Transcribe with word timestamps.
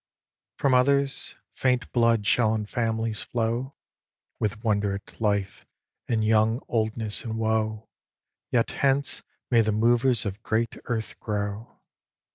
From 0.57 0.73
others, 0.73 1.35
faint 1.53 1.91
blood 1.91 2.25
shall 2.25 2.55
in 2.55 2.65
families 2.65 3.21
flow, 3.21 3.75
With 4.39 4.63
wonder 4.63 4.95
at 4.95 5.21
life, 5.21 5.63
and 6.07 6.25
young 6.25 6.59
oldness 6.67 7.23
in 7.23 7.37
woe, 7.37 7.87
Yet 8.49 8.71
hence 8.71 9.21
may 9.51 9.61
the 9.61 9.71
movers 9.71 10.25
of 10.25 10.41
great 10.41 10.75
earth 10.85 11.19
grow. 11.19 11.81